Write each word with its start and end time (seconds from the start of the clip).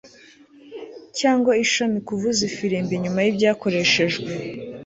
Cyangwa 1.19 1.51
ishami 1.63 1.99
kuvuza 2.07 2.41
ifirimbi 2.49 2.93
nyuma 3.03 3.19
yibyakoreshejwe 3.25 4.29